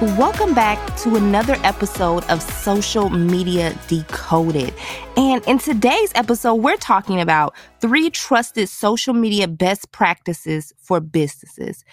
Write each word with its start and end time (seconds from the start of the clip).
Welcome 0.00 0.54
back 0.54 0.96
to 0.98 1.16
another 1.16 1.56
episode 1.64 2.22
of 2.26 2.40
Social 2.40 3.10
Media 3.10 3.76
Decoded. 3.88 4.72
And 5.16 5.44
in 5.48 5.58
today's 5.58 6.12
episode, 6.14 6.54
we're 6.54 6.76
talking 6.76 7.20
about 7.20 7.56
three 7.80 8.08
trusted 8.08 8.68
social 8.68 9.12
media 9.12 9.48
best 9.48 9.90
practices 9.90 10.72
for 10.78 11.00
businesses. 11.00 11.84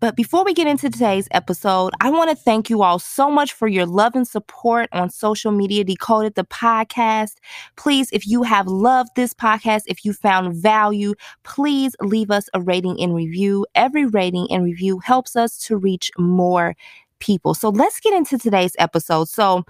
But 0.00 0.16
before 0.16 0.44
we 0.44 0.52
get 0.52 0.66
into 0.66 0.90
today's 0.90 1.28
episode, 1.30 1.94
I 2.02 2.10
want 2.10 2.28
to 2.28 2.36
thank 2.36 2.68
you 2.68 2.82
all 2.82 2.98
so 2.98 3.30
much 3.30 3.54
for 3.54 3.66
your 3.66 3.86
love 3.86 4.14
and 4.14 4.28
support 4.28 4.90
on 4.92 5.08
Social 5.08 5.50
Media 5.50 5.82
Decoded, 5.82 6.34
the 6.34 6.44
podcast. 6.44 7.36
Please, 7.76 8.10
if 8.12 8.26
you 8.26 8.42
have 8.42 8.66
loved 8.66 9.12
this 9.16 9.32
podcast, 9.32 9.84
if 9.86 10.04
you 10.04 10.12
found 10.12 10.54
value, 10.54 11.14
please 11.44 11.96
leave 12.02 12.30
us 12.30 12.50
a 12.52 12.60
rating 12.60 13.00
and 13.00 13.14
review. 13.14 13.64
Every 13.74 14.04
rating 14.04 14.46
and 14.50 14.62
review 14.62 14.98
helps 14.98 15.34
us 15.34 15.56
to 15.60 15.78
reach 15.78 16.10
more 16.18 16.76
people. 17.20 17.54
So 17.54 17.70
let's 17.70 18.00
get 18.00 18.14
into 18.14 18.38
today's 18.38 18.72
episode. 18.78 19.28
So, 19.28 19.64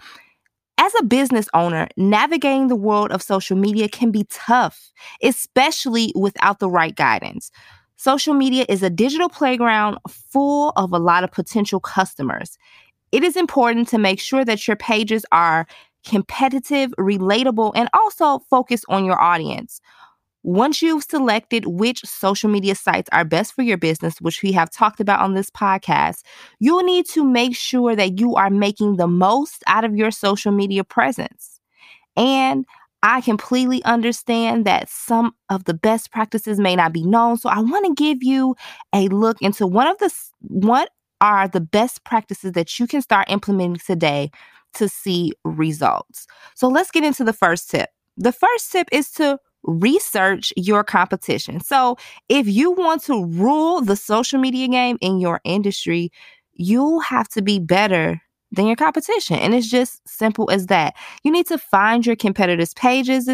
as 0.78 0.92
a 1.00 1.04
business 1.04 1.48
owner, 1.54 1.88
navigating 1.96 2.68
the 2.68 2.76
world 2.76 3.10
of 3.10 3.22
social 3.22 3.56
media 3.56 3.88
can 3.88 4.10
be 4.10 4.24
tough, 4.28 4.92
especially 5.22 6.12
without 6.14 6.58
the 6.58 6.68
right 6.68 6.94
guidance. 6.94 7.50
Social 7.96 8.34
media 8.34 8.66
is 8.68 8.82
a 8.82 8.90
digital 8.90 9.30
playground 9.30 9.96
full 10.06 10.74
of 10.76 10.92
a 10.92 10.98
lot 10.98 11.24
of 11.24 11.32
potential 11.32 11.80
customers. 11.80 12.58
It 13.10 13.24
is 13.24 13.36
important 13.36 13.88
to 13.88 13.98
make 13.98 14.20
sure 14.20 14.44
that 14.44 14.68
your 14.68 14.76
pages 14.76 15.24
are 15.32 15.66
competitive, 16.06 16.92
relatable, 16.98 17.72
and 17.74 17.88
also 17.94 18.40
focus 18.50 18.84
on 18.88 19.04
your 19.04 19.20
audience. 19.20 19.80
Once 20.46 20.80
you've 20.80 21.02
selected 21.02 21.66
which 21.66 22.00
social 22.04 22.48
media 22.48 22.72
sites 22.72 23.08
are 23.10 23.24
best 23.24 23.52
for 23.52 23.62
your 23.62 23.76
business, 23.76 24.20
which 24.20 24.44
we 24.44 24.52
have 24.52 24.70
talked 24.70 25.00
about 25.00 25.18
on 25.18 25.34
this 25.34 25.50
podcast, 25.50 26.22
you'll 26.60 26.84
need 26.84 27.04
to 27.04 27.24
make 27.24 27.56
sure 27.56 27.96
that 27.96 28.20
you 28.20 28.36
are 28.36 28.48
making 28.48 28.96
the 28.96 29.08
most 29.08 29.64
out 29.66 29.84
of 29.84 29.96
your 29.96 30.12
social 30.12 30.52
media 30.52 30.84
presence. 30.84 31.58
And 32.16 32.64
I 33.02 33.22
completely 33.22 33.82
understand 33.82 34.64
that 34.66 34.88
some 34.88 35.34
of 35.50 35.64
the 35.64 35.74
best 35.74 36.12
practices 36.12 36.60
may 36.60 36.76
not 36.76 36.92
be 36.92 37.02
known. 37.02 37.38
So 37.38 37.48
I 37.48 37.58
want 37.58 37.84
to 37.86 38.00
give 38.00 38.22
you 38.22 38.54
a 38.94 39.08
look 39.08 39.42
into 39.42 39.66
one 39.66 39.88
of 39.88 39.98
the 39.98 40.14
what 40.42 40.90
are 41.20 41.48
the 41.48 41.60
best 41.60 42.04
practices 42.04 42.52
that 42.52 42.78
you 42.78 42.86
can 42.86 43.02
start 43.02 43.28
implementing 43.28 43.82
today 43.84 44.30
to 44.74 44.88
see 44.88 45.32
results. 45.44 46.28
So 46.54 46.68
let's 46.68 46.92
get 46.92 47.02
into 47.02 47.24
the 47.24 47.32
first 47.32 47.68
tip. 47.68 47.90
The 48.16 48.32
first 48.32 48.70
tip 48.70 48.86
is 48.92 49.10
to 49.12 49.40
research 49.62 50.52
your 50.56 50.84
competition. 50.84 51.60
So, 51.60 51.96
if 52.28 52.46
you 52.46 52.70
want 52.72 53.02
to 53.04 53.24
rule 53.26 53.80
the 53.80 53.96
social 53.96 54.38
media 54.40 54.68
game 54.68 54.98
in 55.00 55.18
your 55.18 55.40
industry, 55.44 56.10
you'll 56.54 57.00
have 57.00 57.28
to 57.28 57.42
be 57.42 57.58
better 57.58 58.20
than 58.52 58.66
your 58.66 58.76
competition. 58.76 59.38
And 59.38 59.54
it's 59.54 59.68
just 59.68 60.06
simple 60.08 60.50
as 60.50 60.66
that. 60.66 60.94
You 61.24 61.30
need 61.30 61.46
to 61.48 61.58
find 61.58 62.06
your 62.06 62.16
competitors' 62.16 62.74
pages, 62.74 63.28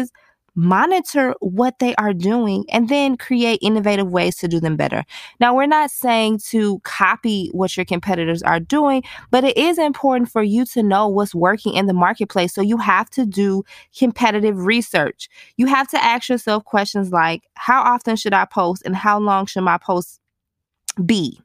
monitor 0.55 1.33
what 1.39 1.79
they 1.79 1.95
are 1.95 2.13
doing, 2.13 2.65
and 2.69 2.89
then 2.89 3.17
create 3.17 3.59
innovative 3.61 4.11
ways 4.11 4.35
to 4.37 4.47
do 4.47 4.59
them 4.59 4.75
better. 4.75 5.03
Now, 5.39 5.55
we're 5.55 5.65
not 5.65 5.91
saying 5.91 6.39
to 6.49 6.79
copy 6.79 7.49
what 7.53 7.75
your 7.75 7.85
competitors 7.85 8.43
are 8.43 8.59
doing, 8.59 9.03
but 9.31 9.43
it 9.43 9.57
is 9.57 9.77
important 9.77 10.29
for 10.29 10.43
you 10.43 10.65
to 10.65 10.83
know 10.83 11.07
what's 11.07 11.33
working 11.33 11.73
in 11.73 11.87
the 11.87 11.93
marketplace. 11.93 12.53
So 12.53 12.61
you 12.61 12.77
have 12.77 13.09
to 13.11 13.25
do 13.25 13.63
competitive 13.97 14.65
research. 14.65 15.29
You 15.57 15.65
have 15.67 15.87
to 15.89 16.03
ask 16.03 16.29
yourself 16.29 16.65
questions 16.65 17.11
like 17.11 17.43
how 17.55 17.81
often 17.81 18.15
should 18.15 18.33
I 18.33 18.45
post 18.45 18.83
and 18.85 18.95
how 18.95 19.19
long 19.19 19.45
should 19.45 19.63
my 19.63 19.77
posts 19.77 20.19
be? 21.05 21.39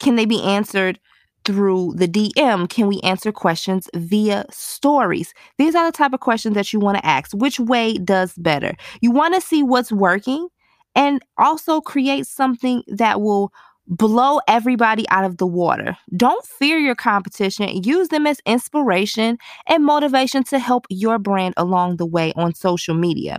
Can 0.00 0.16
they 0.16 0.24
be 0.24 0.42
answered 0.42 0.98
through 1.44 1.94
the 1.96 2.08
DM? 2.08 2.68
Can 2.68 2.88
we 2.88 3.00
answer 3.00 3.32
questions 3.32 3.88
via 3.94 4.44
stories? 4.50 5.34
These 5.58 5.74
are 5.74 5.84
the 5.84 5.96
type 5.96 6.12
of 6.12 6.20
questions 6.20 6.54
that 6.54 6.72
you 6.72 6.80
want 6.80 6.98
to 6.98 7.06
ask. 7.06 7.32
Which 7.32 7.60
way 7.60 7.94
does 7.94 8.34
better? 8.34 8.74
You 9.00 9.10
want 9.10 9.34
to 9.34 9.40
see 9.40 9.62
what's 9.62 9.92
working 9.92 10.48
and 10.94 11.22
also 11.38 11.80
create 11.80 12.26
something 12.26 12.82
that 12.88 13.20
will 13.20 13.52
blow 13.86 14.40
everybody 14.48 15.04
out 15.10 15.24
of 15.24 15.36
the 15.36 15.46
water. 15.46 15.96
Don't 16.16 16.44
fear 16.46 16.78
your 16.78 16.94
competition. 16.94 17.82
Use 17.82 18.08
them 18.08 18.26
as 18.26 18.40
inspiration 18.46 19.38
and 19.66 19.84
motivation 19.84 20.42
to 20.44 20.58
help 20.58 20.86
your 20.88 21.18
brand 21.18 21.54
along 21.56 21.96
the 21.96 22.06
way 22.06 22.32
on 22.36 22.54
social 22.54 22.94
media. 22.94 23.38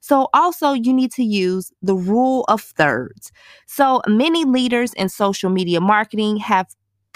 So, 0.00 0.28
also, 0.34 0.72
you 0.72 0.92
need 0.92 1.12
to 1.12 1.24
use 1.24 1.72
the 1.82 1.94
rule 1.94 2.44
of 2.48 2.60
thirds. 2.60 3.32
So, 3.66 4.00
many 4.06 4.44
leaders 4.44 4.92
in 4.94 5.08
social 5.08 5.50
media 5.50 5.80
marketing 5.80 6.38
have 6.38 6.66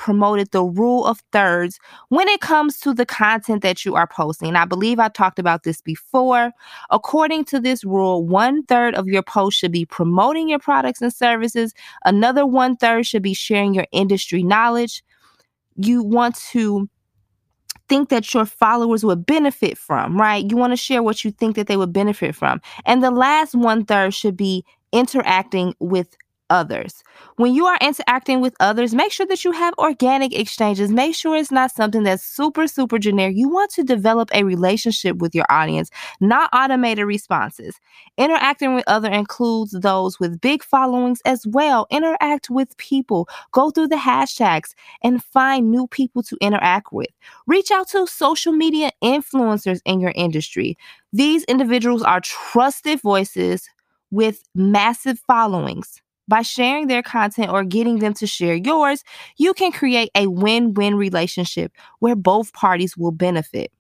promoted 0.03 0.51
the 0.51 0.65
rule 0.65 1.07
of 1.07 1.23
thirds 1.31 1.79
when 2.09 2.27
it 2.29 2.41
comes 2.41 2.81
to 2.81 2.93
the 2.93 3.07
content 3.07 3.63
that 3.63 3.85
you 3.85 3.95
are 3.95 4.09
posting. 4.09 4.49
And 4.49 4.59
I 4.59 4.65
believe 4.65 4.99
I 4.99 5.07
talked 5.07 5.39
about 5.39 5.63
this 5.63 5.81
before. 5.81 6.51
According 6.91 7.45
to 7.47 7.61
this 7.61 7.85
rule, 7.85 8.27
one 8.27 8.65
third 8.65 8.97
of 8.97 9.07
your 9.07 9.23
post 9.23 9.59
should 9.59 9.71
be 9.71 9.87
promoting 9.87 10.49
your 10.49 10.59
products 10.59 11.01
and 11.01 11.15
services, 11.15 11.73
another 12.05 12.45
one 12.45 12.77
third 12.77 13.07
should 13.07 13.23
be 13.23 13.33
sharing 13.33 13.75
your 13.75 13.87
industry 13.93 14.43
knowledge. 14.43 15.05
You 15.77 16.03
want 16.03 16.35
to 16.51 16.89
think 17.89 18.09
that 18.09 18.35
your 18.35 18.45
followers 18.45 19.05
would 19.05 19.25
benefit 19.25 19.79
from, 19.79 20.21
right? 20.21 20.51
You 20.51 20.57
want 20.57 20.73
to 20.73 20.77
share 20.77 21.05
what 21.05 21.25
you 21.25 21.31
think 21.31 21.55
that 21.55 21.69
they 21.69 21.77
would 21.77 21.93
benefit 21.93 22.35
from. 22.35 22.61
And 22.87 23.05
the 23.05 23.13
last 23.13 23.55
one 23.55 23.85
third 23.85 24.15
should 24.15 24.37
be 24.37 24.65
interacting 24.93 25.75
with 25.79 26.17
others. 26.53 27.03
When 27.37 27.55
you 27.55 27.65
are 27.67 27.79
interacting 27.81 28.43
with 28.43 28.55
others, 28.61 28.95
make 28.95 29.11
sure 29.11 29.25
that 29.27 29.43
you 29.43 29.53
have 29.53 29.73
organic 29.79 30.39
exchanges. 30.39 30.91
Make 30.93 31.15
sure 31.15 31.35
it's 31.35 31.51
not 31.51 31.71
something 31.71 32.03
that's 32.03 32.23
super, 32.23 32.67
super 32.67 32.99
generic. 32.99 33.37
You 33.37 33.49
want 33.49 33.71
to 33.73 33.83
develop 33.83 34.29
a 34.35 34.45
relationship 34.45 35.17
with 35.17 35.35
your 35.35 35.47
audience, 35.49 35.91
not 36.21 36.51
automated 36.53 37.07
responses. 37.07 37.81
Interacting 38.19 38.75
with 38.75 38.85
others 38.87 39.17
includes 39.17 39.73
those 39.73 40.21
with 40.21 40.43
big 40.43 40.63
followings 40.63 41.23
as 41.25 41.47
well. 41.47 41.87
Interact 41.91 42.51
with 42.51 42.77
people, 42.77 43.29
go 43.53 43.71
through 43.71 43.89
the 43.89 43.97
hashtags, 43.97 44.75
and 45.03 45.25
find 45.25 45.71
new 45.71 45.87
people 45.87 46.23
to 46.25 46.37
interact 46.43 46.93
with. 46.93 47.09
Reach 47.47 47.71
out 47.71 47.89
to 47.89 48.07
social 48.07 48.53
media 48.53 48.91
influencers 49.03 49.81
in 49.87 50.01
your 50.01 50.13
industry. 50.15 50.77
These 51.15 51.45
individuals 51.45 52.03
are 52.03 52.21
trusted 52.21 53.01
voices 53.01 53.71
with 54.11 54.45
massive 54.55 55.19
followings. 55.21 56.02
By 56.29 56.43
sharing 56.43 56.87
their 56.87 57.03
content 57.03 57.51
or 57.51 57.65
getting 57.65 57.99
them 57.99 58.15
to 58.15 58.27
share 58.27 58.55
yours, 58.55 59.05
you 59.37 59.55
can 59.55 59.73
create 59.73 60.11
a 60.15 60.29
win 60.29 60.75
win 60.75 60.95
relationship 60.95 61.73
where 61.99 62.17
both 62.17 62.53
parties 62.53 62.97
will 62.97 63.13
benefit. 63.13 63.73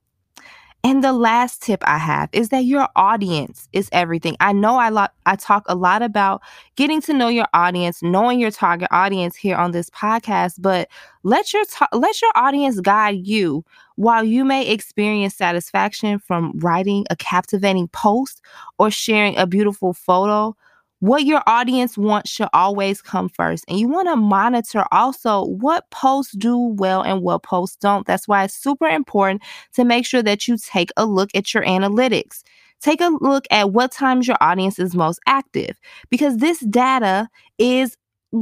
And 0.84 1.04
the 1.04 1.12
last 1.12 1.62
tip 1.62 1.80
I 1.86 1.96
have 1.98 2.28
is 2.32 2.48
that 2.48 2.64
your 2.64 2.88
audience 2.96 3.68
is 3.72 3.88
everything. 3.92 4.36
I 4.40 4.52
know 4.52 4.78
I 4.78 4.88
lo- 4.88 5.06
I 5.26 5.36
talk 5.36 5.64
a 5.68 5.76
lot 5.76 6.02
about 6.02 6.42
getting 6.74 7.00
to 7.02 7.12
know 7.12 7.28
your 7.28 7.46
audience, 7.54 8.02
knowing 8.02 8.40
your 8.40 8.50
target 8.50 8.88
audience 8.90 9.36
here 9.36 9.56
on 9.56 9.70
this 9.70 9.88
podcast, 9.90 10.54
but 10.58 10.88
let 11.22 11.52
your 11.52 11.64
ta- 11.66 11.86
let 11.92 12.20
your 12.20 12.32
audience 12.34 12.80
guide 12.80 13.24
you. 13.24 13.64
While 13.94 14.24
you 14.24 14.44
may 14.44 14.66
experience 14.68 15.36
satisfaction 15.36 16.18
from 16.18 16.52
writing 16.58 17.06
a 17.10 17.16
captivating 17.16 17.86
post 17.88 18.40
or 18.78 18.90
sharing 18.90 19.36
a 19.38 19.46
beautiful 19.46 19.92
photo, 19.92 20.56
what 21.02 21.24
your 21.24 21.42
audience 21.48 21.98
wants 21.98 22.30
should 22.30 22.48
always 22.52 23.02
come 23.02 23.28
first. 23.28 23.64
And 23.66 23.76
you 23.76 23.88
want 23.88 24.06
to 24.06 24.14
monitor 24.14 24.84
also 24.92 25.46
what 25.46 25.90
posts 25.90 26.32
do 26.32 26.56
well 26.56 27.02
and 27.02 27.22
what 27.22 27.42
posts 27.42 27.74
don't. 27.74 28.06
That's 28.06 28.28
why 28.28 28.44
it's 28.44 28.54
super 28.54 28.86
important 28.86 29.42
to 29.74 29.84
make 29.84 30.06
sure 30.06 30.22
that 30.22 30.46
you 30.46 30.56
take 30.56 30.92
a 30.96 31.04
look 31.04 31.30
at 31.34 31.52
your 31.52 31.64
analytics. 31.64 32.42
Take 32.80 33.00
a 33.00 33.10
look 33.20 33.46
at 33.50 33.72
what 33.72 33.90
times 33.90 34.28
your 34.28 34.36
audience 34.40 34.78
is 34.78 34.94
most 34.94 35.18
active 35.26 35.80
because 36.08 36.36
this 36.36 36.60
data 36.60 37.28
is 37.58 37.96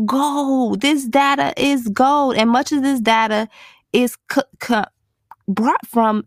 gold. 0.05 0.83
This 0.83 1.07
data 1.07 1.55
is 1.57 1.89
gold. 1.89 2.37
And 2.37 2.51
much 2.51 2.73
of 2.73 2.83
this 2.83 3.01
data 3.01 3.49
is 3.95 4.19
c- 4.31 4.43
c- 4.63 4.83
brought 5.49 5.87
from 5.87 6.27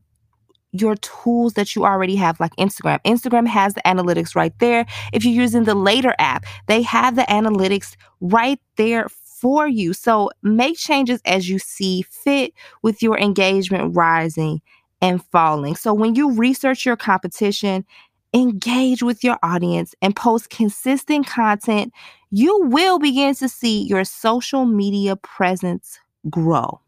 your 0.73 0.95
tools 0.97 1.53
that 1.53 1.75
you 1.75 1.85
already 1.85 2.15
have, 2.17 2.39
like 2.39 2.55
Instagram. 2.57 2.99
Instagram 3.03 3.47
has 3.47 3.73
the 3.75 3.81
analytics 3.85 4.35
right 4.35 4.57
there. 4.59 4.85
If 5.13 5.23
you're 5.23 5.33
using 5.33 5.63
the 5.63 5.75
Later 5.75 6.13
app, 6.19 6.45
they 6.67 6.81
have 6.81 7.15
the 7.15 7.23
analytics 7.23 7.95
right 8.19 8.59
there 8.75 9.07
for 9.09 9.67
you. 9.67 9.93
So 9.93 10.31
make 10.41 10.77
changes 10.77 11.21
as 11.25 11.49
you 11.49 11.59
see 11.59 12.01
fit 12.01 12.53
with 12.81 13.01
your 13.03 13.17
engagement 13.17 13.95
rising 13.95 14.61
and 15.01 15.23
falling. 15.25 15.75
So 15.75 15.93
when 15.93 16.15
you 16.15 16.31
research 16.31 16.85
your 16.85 16.95
competition, 16.95 17.85
engage 18.33 19.03
with 19.03 19.23
your 19.23 19.37
audience, 19.43 19.93
and 20.01 20.15
post 20.15 20.49
consistent 20.49 21.27
content, 21.27 21.93
you 22.31 22.61
will 22.63 22.97
begin 22.97 23.35
to 23.35 23.47
see 23.47 23.83
your 23.83 24.05
social 24.05 24.65
media 24.65 25.15
presence 25.17 25.99
grow. 26.29 26.79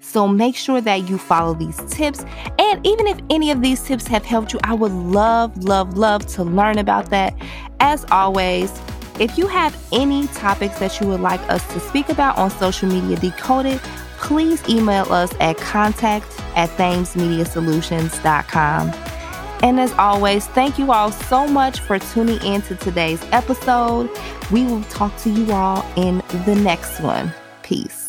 So 0.00 0.26
make 0.26 0.56
sure 0.56 0.80
that 0.80 1.08
you 1.08 1.18
follow 1.18 1.54
these 1.54 1.76
tips. 1.88 2.24
And 2.58 2.84
even 2.86 3.06
if 3.06 3.18
any 3.30 3.50
of 3.50 3.62
these 3.62 3.82
tips 3.82 4.06
have 4.08 4.24
helped 4.24 4.52
you, 4.52 4.58
I 4.64 4.74
would 4.74 4.92
love, 4.92 5.64
love, 5.64 5.96
love 5.96 6.26
to 6.28 6.42
learn 6.42 6.78
about 6.78 7.10
that. 7.10 7.34
As 7.78 8.04
always, 8.10 8.72
if 9.18 9.36
you 9.36 9.46
have 9.46 9.76
any 9.92 10.26
topics 10.28 10.78
that 10.78 10.98
you 11.00 11.08
would 11.08 11.20
like 11.20 11.40
us 11.50 11.62
to 11.74 11.80
speak 11.80 12.08
about 12.08 12.38
on 12.38 12.50
social 12.50 12.88
media 12.88 13.18
decoded, 13.18 13.78
please 14.16 14.66
email 14.68 15.12
us 15.12 15.34
at 15.40 15.58
contact 15.58 16.24
at 16.56 16.70
thamesmediasolutions.com. 16.70 18.94
And 19.62 19.78
as 19.78 19.92
always, 19.92 20.46
thank 20.46 20.78
you 20.78 20.90
all 20.90 21.12
so 21.12 21.46
much 21.46 21.80
for 21.80 21.98
tuning 21.98 22.40
in 22.42 22.62
to 22.62 22.76
today's 22.76 23.22
episode. 23.32 24.08
We 24.50 24.64
will 24.64 24.82
talk 24.84 25.14
to 25.18 25.28
you 25.28 25.52
all 25.52 25.84
in 25.96 26.22
the 26.46 26.54
next 26.54 26.98
one. 27.00 27.30
Peace. 27.62 27.99